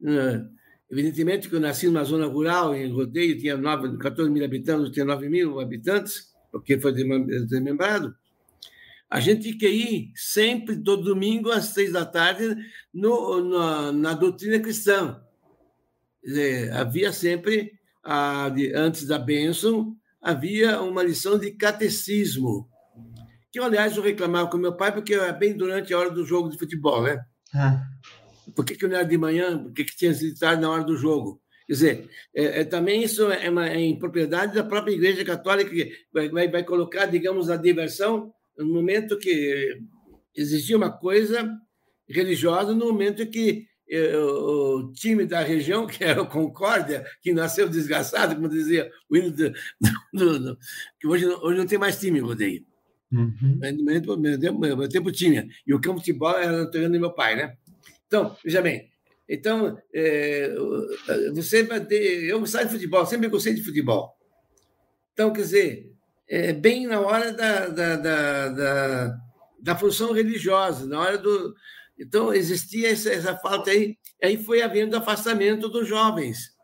[0.00, 0.46] né,
[0.90, 5.04] evidentemente que eu nasci numa zona rural, em Rodeio, tinha 9, 14 mil habitantes, tinha
[5.04, 8.14] 9 mil habitantes, porque foi desmembrado,
[9.10, 12.56] a gente que ir sempre, todo domingo, às seis da tarde,
[12.92, 15.20] no, na, na doutrina cristã.
[16.22, 17.72] Dizer, havia sempre,
[18.04, 22.68] a, antes da bênção, havia uma lição de catecismo,
[23.50, 26.50] que, aliás, eu reclamava com meu pai, porque era bem durante a hora do jogo
[26.50, 27.20] de futebol, né?
[27.52, 27.84] Ah.
[28.54, 29.60] Por que, que não era de manhã?
[29.60, 31.42] Por que, que tinha sido tarde na hora do jogo?
[31.66, 35.70] Quer dizer, é, é, também isso é, uma, é em propriedade da própria Igreja Católica,
[35.70, 39.78] que vai, vai, vai colocar, digamos, a diversão no momento que
[40.36, 41.50] existia uma coisa
[42.08, 47.68] religiosa, no momento que eh, o time da região, que era o Concórdia, que nasceu
[47.68, 49.52] desgraçado, como dizia o hino do,
[50.12, 50.58] do, do,
[51.00, 52.64] que hoje, hoje não tem mais time, Rodeio.
[53.12, 53.60] Uhum.
[54.18, 55.46] Meu tempo, meu tempo tinha.
[55.66, 57.56] E o campo de bola era do meu pai, né?
[58.06, 58.90] Então, veja bem.
[59.28, 60.54] Então, é,
[61.34, 62.24] você vai ter.
[62.24, 64.14] Eu gostava de futebol, sempre gostei de futebol.
[65.12, 65.92] Então, quer dizer,
[66.28, 69.16] é bem na hora da, da, da, da,
[69.60, 71.54] da função religiosa, na hora do.
[71.98, 76.54] Então, existia essa, essa falta aí, aí foi havendo afastamento dos jovens.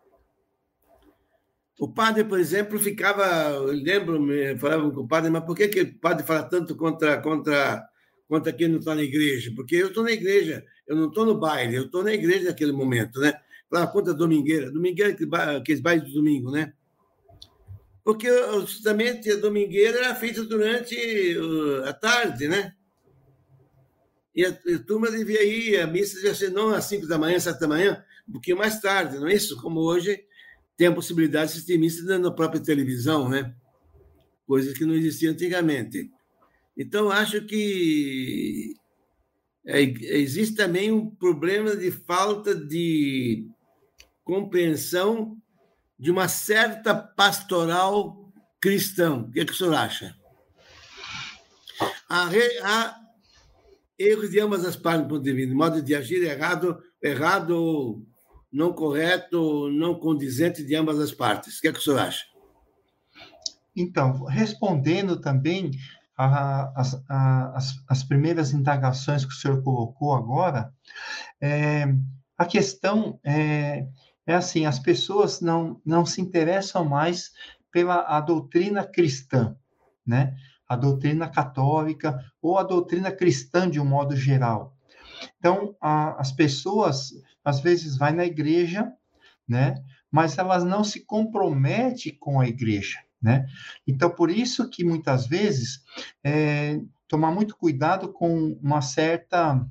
[1.78, 5.66] O padre, por exemplo, ficava, eu lembro, me falava com o padre, mas por que,
[5.68, 7.82] que o padre fala tanto contra, contra,
[8.30, 9.52] contra quem não está na igreja?
[9.56, 12.70] Porque eu estou na igreja, eu não estou no baile, eu estou na igreja naquele
[12.70, 13.34] momento, né?
[13.68, 15.16] Falava contra a domingueira, domingueira,
[15.56, 16.72] aqueles bailes de domingo, né?
[18.04, 18.28] Porque
[18.60, 20.96] justamente a domingueira era feita durante
[21.84, 22.72] a tarde, né?
[24.32, 27.36] E a, a turma devia ir, a missa devia ser não às 5 da manhã,
[27.36, 29.60] 7 da manhã, um pouquinho mais tarde, não é isso?
[29.60, 30.24] Como hoje
[30.76, 33.52] tem a possibilidade de assistir missa na própria televisão, né?
[34.46, 36.08] Coisas que não existiam antigamente.
[36.76, 38.74] Então, acho que
[39.66, 43.46] é, existe também um problema de falta de
[44.24, 45.36] compreensão
[45.98, 49.18] de uma certa pastoral cristã.
[49.18, 50.16] O que, é que o senhor acha?
[52.08, 52.28] Há,
[52.62, 53.00] há
[53.98, 58.04] erros de ambas as partes do ponto de vista, modo de agir errado, errado
[58.52, 61.58] não correto, não condizente de ambas as partes.
[61.58, 62.24] O que, é que o senhor acha?
[63.76, 65.70] Então, respondendo também
[66.20, 70.72] as, as, as primeiras indagações que o senhor colocou agora,
[71.40, 71.86] é,
[72.36, 73.86] a questão é,
[74.26, 77.30] é assim, as pessoas não, não se interessam mais
[77.70, 79.56] pela a doutrina cristã,
[80.06, 80.36] né?
[80.68, 84.76] A doutrina católica ou a doutrina cristã de um modo geral.
[85.38, 87.12] Então, a, as pessoas
[87.44, 88.92] às vezes vai na igreja,
[89.48, 89.82] né?
[90.10, 93.46] Mas elas não se comprometem com a igreja, né?
[93.86, 95.82] Então, por isso que muitas vezes
[96.24, 99.66] é, tomar muito cuidado com uma certa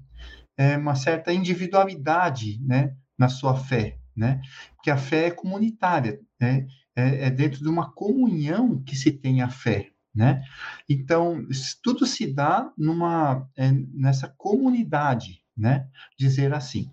[0.57, 2.93] é, uma certa individualidade, né?
[3.17, 4.41] Na sua fé, né?
[4.75, 6.67] Porque a fé é comunitária, né?
[6.95, 10.43] É, é dentro de uma comunhão que se tem a fé, né?
[10.87, 11.45] Então,
[11.81, 15.85] tudo se dá numa é, nessa comunidade, né?
[16.17, 16.89] Dizer assim.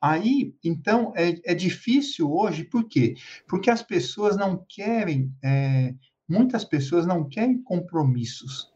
[0.00, 3.14] Aí, então, é, é difícil hoje, por quê?
[3.48, 5.94] Porque as pessoas não querem, é,
[6.28, 8.70] muitas pessoas não querem compromissos.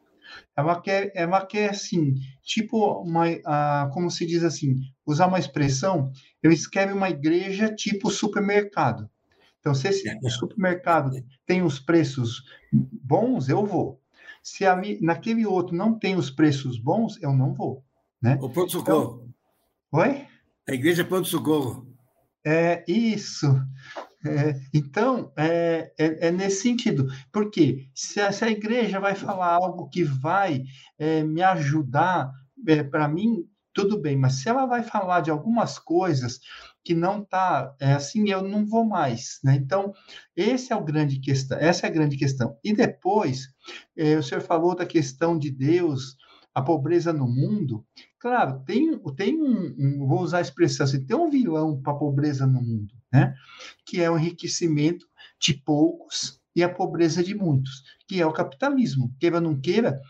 [0.57, 4.76] Ela quer, ela quer assim, tipo, uma, a, como se diz assim,
[5.07, 6.11] usar uma expressão,
[6.42, 9.09] eles querem uma igreja tipo supermercado.
[9.61, 10.28] Então, se esse é.
[10.30, 11.11] supermercado
[11.46, 14.00] tem os preços bons, eu vou.
[14.42, 17.83] Se ali, naquele outro não tem os preços bons, eu não vou.
[18.20, 18.38] Né?
[18.40, 19.34] O pronto-socorro.
[19.96, 20.26] Oi?
[20.68, 21.87] A Igreja Ponto Socorro.
[22.44, 23.46] É isso.
[24.26, 27.07] É, então, é, é, é, nesse sentido.
[27.30, 30.64] Porque se a, se a, igreja vai falar algo que vai
[30.98, 32.28] é, me ajudar,
[32.66, 34.16] é, para mim, tudo bem.
[34.16, 36.40] Mas se ela vai falar de algumas coisas
[36.83, 39.38] que não está é, assim, eu não vou mais.
[39.44, 39.54] Né?
[39.54, 39.94] Então,
[40.35, 42.59] esse é o grande questão, essa é a grande questão.
[42.64, 43.46] E depois,
[44.18, 46.16] o senhor falou da questão de Deus,
[46.55, 47.85] a pobreza no mundo.
[48.19, 51.97] Claro, tem, tem um, um, vou usar a expressão assim, tem um vilão para a
[51.97, 53.35] pobreza no mundo, né?
[53.85, 55.07] Que é o enriquecimento
[55.38, 59.12] de poucos e a pobreza de muitos, que é o capitalismo.
[59.19, 60.01] Queira ou não queira,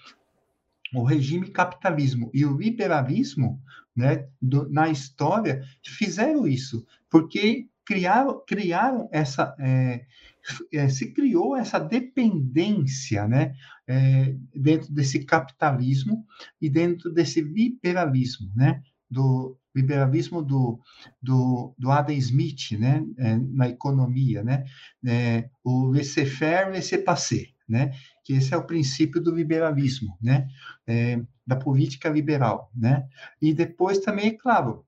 [0.95, 3.61] o regime capitalismo e o liberalismo,
[3.97, 10.05] né, do, na história, fizeram isso, porque criaram, criaram essa, é,
[10.73, 13.55] é, se criou essa dependência, né,
[13.87, 16.25] é, dentro desse capitalismo
[16.61, 20.81] e dentro desse liberalismo, né, do liberalismo do,
[21.21, 24.65] do, do Adam Smith, né, é, na economia, né,
[25.05, 27.93] é, o laissez-faire, laissez-passer, né?
[28.23, 30.47] Que esse é o princípio do liberalismo, né?
[30.87, 33.07] É, da política liberal, né?
[33.41, 34.85] E depois também, é claro,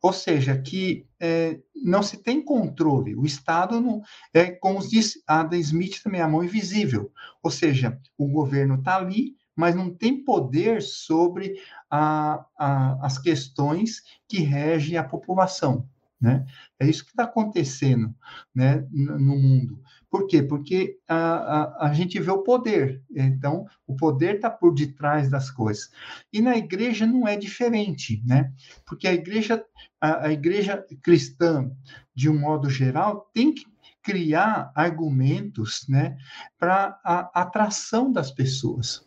[0.00, 3.14] ou seja, que é, não se tem controle.
[3.16, 4.02] O Estado não
[4.32, 7.12] é, como diz Adam Smith também, a mão invisível.
[7.42, 11.54] Ou seja, o governo está ali, mas não tem poder sobre
[11.90, 15.88] a, a, as questões que regem a população.
[16.20, 16.44] Né?
[16.78, 18.14] É isso que está acontecendo
[18.54, 19.82] né, no mundo.
[20.10, 20.42] Por quê?
[20.42, 23.02] Porque a, a, a gente vê o poder.
[23.14, 25.90] Então, o poder está por detrás das coisas.
[26.32, 28.50] E na igreja não é diferente, né?
[28.86, 29.62] Porque a igreja,
[30.00, 31.70] a, a igreja cristã,
[32.14, 33.66] de um modo geral, tem que
[34.02, 36.16] criar argumentos né,
[36.58, 39.06] para a atração das pessoas.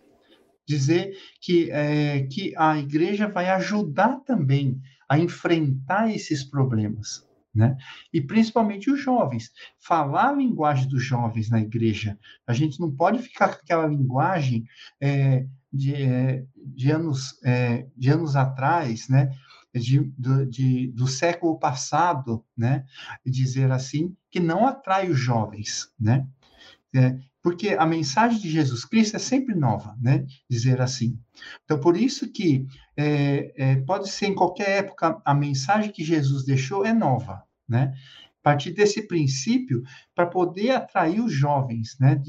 [0.68, 7.76] Dizer que, é, que a igreja vai ajudar também a enfrentar esses problemas né?
[8.14, 9.52] E principalmente os jovens.
[9.80, 12.18] Falar a linguagem dos jovens na igreja.
[12.48, 14.66] A gente não pode ficar com aquela linguagem
[15.00, 19.32] é, de, é, de, anos, é, de anos atrás, né?
[19.74, 22.86] De, do, de, do século passado, né?
[23.26, 26.28] Dizer assim, que não atrai os jovens, né?
[27.42, 30.26] Porque a mensagem de Jesus Cristo é sempre nova, né?
[30.50, 31.18] Dizer assim.
[31.64, 36.46] Então, por isso que é, é, pode ser em qualquer época, a mensagem que Jesus
[36.46, 37.94] deixou é nova, né?
[38.40, 39.84] A partir desse princípio,
[40.16, 42.22] para poder atrair os jovens, né?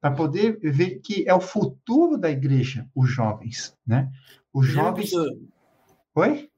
[0.00, 4.10] Para poder ver que é o futuro da igreja, os jovens, né?
[4.52, 5.10] Os jovens...
[6.14, 6.48] Oi?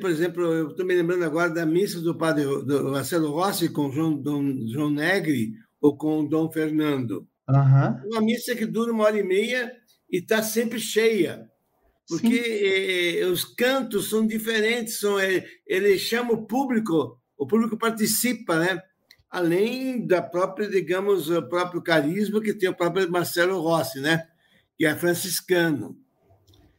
[0.00, 3.92] por exemplo, eu estou me lembrando agora da missa do padre do Marcelo Rossi com
[3.92, 7.26] João, Dom, João Negri, ou com o Dom Fernando.
[7.48, 8.10] Uhum.
[8.12, 9.72] Uma missa que dura uma hora e meia
[10.10, 11.50] e está sempre cheia,
[12.08, 18.58] porque eh, os cantos são diferentes, são, eh, ele chama o público, o público participa,
[18.58, 18.82] né?
[19.30, 24.26] além da própria, digamos, o próprio carisma que tem o próprio Marcelo Rossi, né?
[24.76, 25.98] que é franciscano.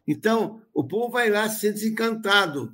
[0.08, 2.74] Então, o povo vai lá se sente encantado.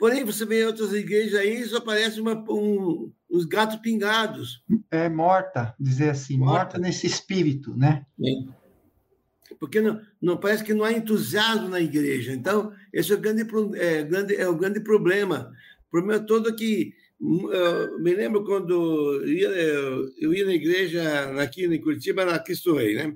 [0.00, 4.64] Porém, você vê em outras igrejas aí, só aparece uma, um, uns gatos pingados.
[4.90, 8.06] É morta, dizer assim, morta, morta nesse espírito, né?
[8.18, 9.54] É.
[9.58, 12.32] Porque não, não parece que não há entusiasmo na igreja.
[12.32, 13.42] Então, esse é o grande,
[13.76, 15.52] é, grande, é o grande problema.
[15.88, 19.48] O problema todo é que eu me lembro quando eu ia,
[20.18, 23.14] eu ia na igreja aqui em Curitiba, na Cristo Rei, né?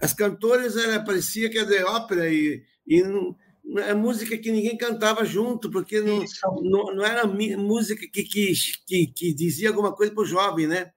[0.00, 3.36] As cantoras era, parecia que era de ópera e, e não,
[3.78, 6.22] é música que ninguém cantava junto, porque não,
[6.62, 8.52] não, não, era música que, que,
[8.86, 10.92] que, que dizia alguma coisa para o jovem, né?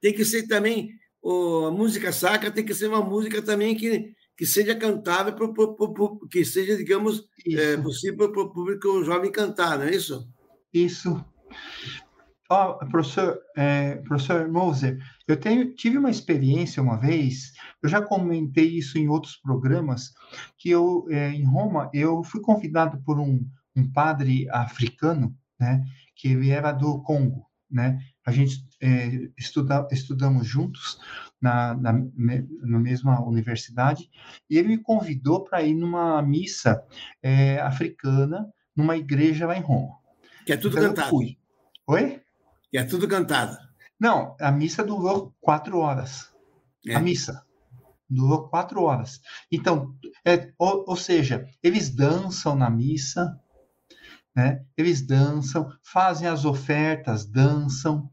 [0.00, 0.90] Tem que ser também,
[1.24, 5.74] a música sacra tem que ser uma música também que, que seja cantável, pro, pro,
[5.74, 10.28] pro, que seja, digamos, é, possível para o público jovem cantar, não é isso?
[10.72, 11.24] Isso.
[12.54, 18.76] Oh, professor, é, professor Moser, eu tenho, tive uma experiência uma vez, eu já comentei
[18.76, 20.12] isso em outros programas,
[20.58, 23.42] que eu, é, em Roma, eu fui convidado por um,
[23.74, 25.82] um padre africano, né,
[26.14, 30.98] que ele era do Congo, né, a gente é, estuda, estudamos juntos
[31.40, 34.10] na, na, na, mesma universidade,
[34.50, 36.84] e ele me convidou para ir numa missa
[37.22, 39.94] é, africana, numa igreja lá em Roma.
[40.44, 41.16] Que é tudo então, cantado.
[41.86, 42.22] Oi?
[42.72, 43.54] Que é tudo cantado.
[44.00, 46.32] Não, a missa durou quatro horas.
[46.88, 46.94] É.
[46.94, 47.44] A missa
[48.08, 49.20] durou quatro horas.
[49.52, 53.38] Então, é, ou, ou, seja, eles dançam na missa,
[54.34, 54.64] né?
[54.74, 58.10] Eles dançam, fazem as ofertas, dançam,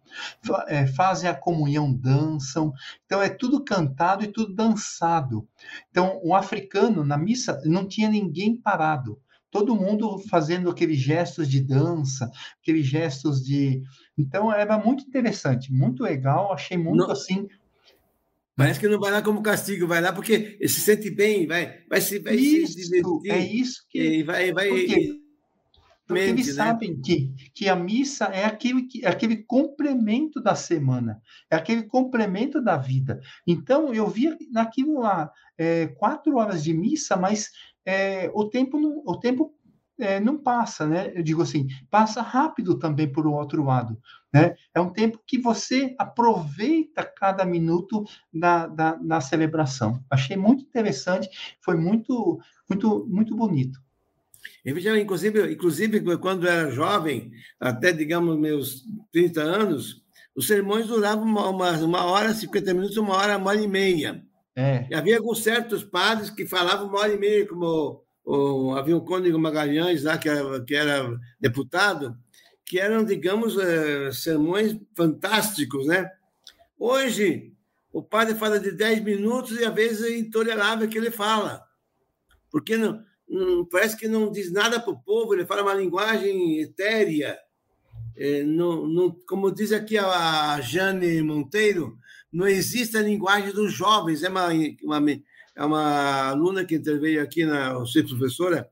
[0.68, 2.74] é, fazem a comunhão, dançam.
[3.06, 5.48] Então, é tudo cantado e tudo dançado.
[5.90, 11.62] Então, o africano na missa não tinha ninguém parado todo mundo fazendo aqueles gestos de
[11.62, 12.30] dança,
[12.62, 13.82] aqueles gestos de.
[14.18, 17.48] Então era muito interessante, muito legal, achei muito não, assim.
[18.56, 22.02] Parece que não vai lá como castigo, vai lá porque se sente bem, vai, vai
[22.02, 23.32] se, vai isso, se divertir.
[23.32, 24.24] É isso que.
[24.24, 25.20] vai, vai, porque,
[26.06, 26.54] porque eles né?
[26.54, 32.62] sabem que, que a missa é aquele, é aquele complemento da semana, é aquele complemento
[32.62, 33.22] da vida.
[33.48, 37.52] Então, eu vi naquilo lá é, quatro horas de missa, mas
[37.90, 39.52] é, o tempo não, o tempo
[39.98, 41.12] é, não passa, né?
[41.16, 43.98] Eu digo assim, passa rápido também por outro lado,
[44.32, 44.56] né?
[44.76, 50.00] É um tempo que você aproveita cada minuto da, da celebração.
[50.08, 51.28] Achei muito interessante,
[51.62, 53.80] foi muito, muito, muito bonito.
[54.64, 60.04] Inclusive, inclusive, quando eu era jovem, até, digamos, meus 30 anos,
[60.36, 64.24] os sermões duravam uma, uma, uma hora, 50 minutos, uma hora, uma hora e meia.
[64.60, 64.86] É.
[64.90, 69.06] E havia alguns certos padres que falavam uma hora e meia, como o, havia o
[69.06, 72.18] Cônigo Magalhães, lá, que era, que era deputado,
[72.66, 76.12] que eram, digamos, é, sermões fantásticos, né?
[76.78, 77.54] Hoje,
[77.90, 81.64] o padre fala de 10 minutos e às vezes é intolerável o que ele fala.
[82.52, 86.60] Porque não, não parece que não diz nada para o povo, ele fala uma linguagem
[86.60, 87.40] etérea.
[88.18, 91.98] É, não, não, como diz aqui a Jane Monteiro,
[92.32, 94.24] não existe a linguagem dos jovens.
[94.24, 94.50] É uma,
[94.84, 95.12] uma,
[95.56, 98.70] é uma aluna que interveio aqui, na, eu sei professora,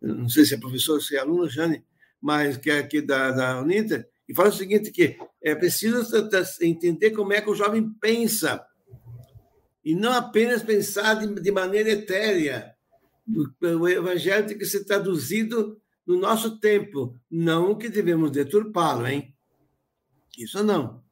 [0.00, 1.84] não sei se é professora se é aluna, Jane,
[2.20, 6.06] mas que é aqui da, da Uninter, e fala o seguinte, que é preciso
[6.60, 8.64] entender como é que o jovem pensa,
[9.84, 12.74] e não apenas pensar de, de maneira etérea.
[13.62, 19.34] O evangelho tem que ser traduzido no nosso tempo, não que devemos deturpá-lo, hein?
[20.36, 21.02] Isso não.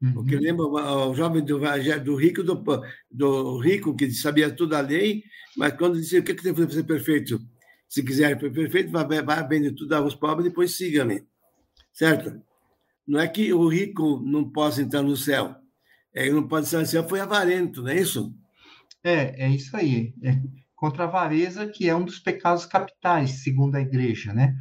[0.00, 0.12] Uhum.
[0.12, 1.58] Porque lembra o jovem do,
[2.04, 5.22] do rico do, do rico que sabia toda a lei,
[5.56, 7.40] mas quando disse o que, que tem que ser perfeito,
[7.88, 11.24] se quiser ser perfeito, vai, vai vender tudo aos pobres, depois siga-me.
[11.92, 12.42] Certo?
[13.06, 15.54] Não é que o rico não possa entrar no céu.
[16.14, 18.34] É, ele não pode entrar no céu, foi avarento, não é isso?
[19.02, 20.12] É, é isso aí.
[20.22, 20.38] É
[20.76, 24.54] contra a avareza, que é um dos pecados capitais, segundo a igreja, né?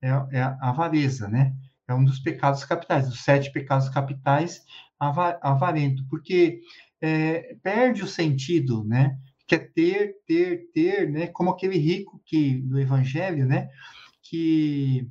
[0.00, 0.08] É,
[0.38, 1.52] é a avareza, né?
[1.88, 4.62] É um dos pecados capitais, dos sete pecados capitais,
[5.00, 6.60] avarento, porque
[7.00, 9.16] é, perde o sentido, né?
[9.48, 11.26] que é ter, ter, ter, né?
[11.28, 13.68] Como aquele rico que do Evangelho, né?
[14.22, 15.08] Que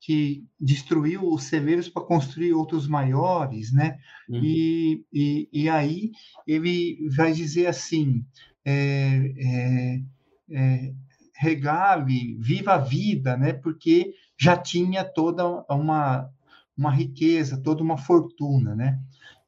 [0.00, 3.98] que destruiu os celeiros para construir outros maiores, né?
[4.28, 4.40] Uhum.
[4.42, 6.12] E, e, e, aí
[6.46, 8.24] ele vai dizer assim,
[8.64, 10.02] é, é,
[10.50, 10.92] é,
[11.34, 13.52] regale, viva a vida, né?
[13.52, 16.30] Porque já tinha toda uma,
[16.76, 18.98] uma riqueza, toda uma fortuna, né?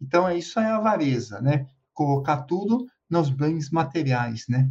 [0.01, 1.67] Então, é isso é avareza, né?
[1.95, 4.71] Colocar tudo nos bens materiais, né?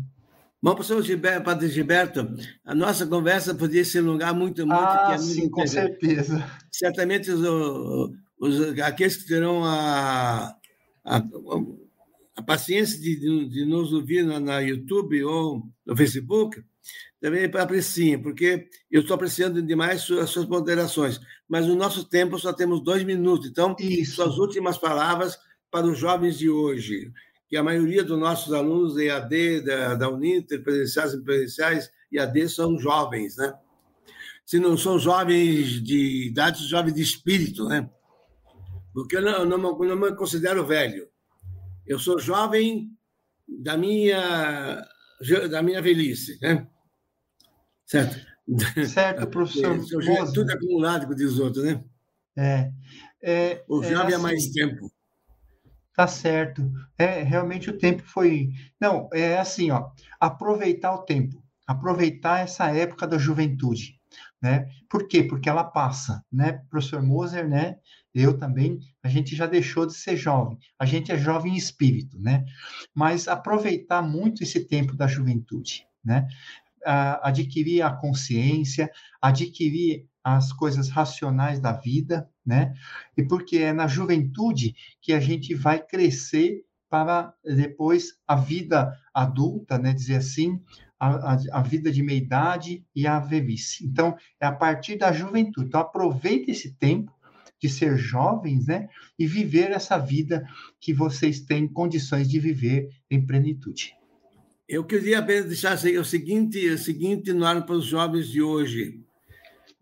[0.61, 4.81] Bom, professor Gilberto, Padre Gilberto, a nossa conversa podia se alongar muito, muito.
[4.81, 6.45] Ah, que sim, com certeza.
[6.69, 7.41] Certamente os,
[8.37, 10.53] os, aqueles que terão a,
[11.05, 11.23] a,
[12.35, 16.61] a paciência de, de, nos ouvir na, na, YouTube ou no Facebook,
[17.19, 21.19] também apreciem, porque eu estou apreciando demais as suas moderações.
[21.47, 24.15] Mas no nosso tempo só temos dois minutos, então, Isso.
[24.15, 25.37] suas últimas palavras
[25.69, 27.11] para os jovens de hoje
[27.49, 32.77] que a maioria dos nossos alunos EAD, da, da Uninter, presenciais e presenciais, EAD, são
[32.77, 33.51] jovens, né?
[34.45, 37.89] Se não são jovens de idade, jovens de espírito, né?
[38.93, 41.07] Porque eu não, não, não me considero velho.
[41.87, 42.91] Eu sou jovem
[43.47, 44.87] da minha,
[45.49, 46.67] da minha velhice, né?
[47.89, 48.17] Certo?
[48.87, 49.79] Certo, professor.
[49.83, 51.83] Sou tudo acumulado com os outros, né?
[52.37, 52.71] É.
[53.21, 54.91] é o jovem é assim, mais tempo.
[55.95, 56.71] Tá certo.
[56.97, 58.51] É, realmente o tempo foi.
[58.79, 59.89] Não, é assim, ó.
[60.19, 63.99] Aproveitar o tempo, aproveitar essa época da juventude,
[64.39, 64.69] né?
[64.87, 65.23] Por quê?
[65.23, 66.61] Porque ela passa, né?
[66.69, 67.77] Professor Moser, né?
[68.13, 70.57] Eu também, a gente já deixou de ser jovem.
[70.77, 72.45] A gente é jovem em espírito, né?
[72.93, 76.27] Mas aproveitar muito esse tempo da juventude, né?
[76.85, 78.89] Adquirir a consciência,
[79.21, 82.73] adquirir as coisas racionais da vida, né?
[83.17, 89.77] E porque é na juventude que a gente vai crescer para depois a vida adulta,
[89.77, 89.93] né?
[89.93, 90.59] Dizer assim,
[90.99, 93.85] a, a, a vida de meia idade e a velhice.
[93.85, 95.67] Então, é a partir da juventude.
[95.67, 97.11] Então, aproveite esse tempo
[97.61, 98.87] de ser jovens, né?
[99.17, 100.45] E viver essa vida
[100.79, 103.98] que vocês têm condições de viver em plenitude.
[104.69, 109.03] Eu queria apenas deixar o seguinte, o seguinte no ar para os jovens de hoje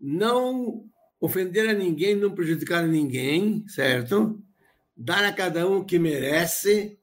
[0.00, 0.82] não
[1.20, 4.42] ofender a ninguém, não prejudicar a ninguém, certo?
[4.96, 6.98] Dar a cada um o que merece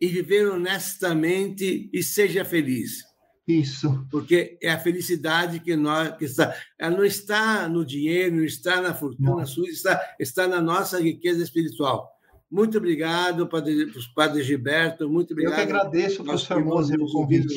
[0.00, 3.04] e viver honestamente e seja feliz.
[3.46, 4.04] Isso.
[4.10, 8.80] Porque é a felicidade que nós que está, ela não está no dinheiro, não está
[8.82, 12.17] na fortuna sua, está está na nossa riqueza espiritual.
[12.50, 15.08] Muito obrigado, Padre, Padre Gilberto.
[15.08, 15.60] Muito obrigado.
[15.60, 17.54] Eu que agradeço, professor Moser, o convite.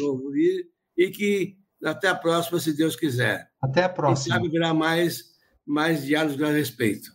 [0.98, 3.50] E que até a próxima, se Deus quiser.
[3.62, 4.36] Até a próxima.
[4.36, 5.24] Quem sabe virá mais,
[5.66, 7.10] mais diálogos a respeito.